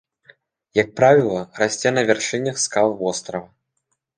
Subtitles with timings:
[0.77, 3.45] Як правіла, расце на вяршынях скал вострава.